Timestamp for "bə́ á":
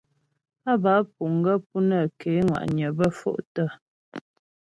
0.83-1.07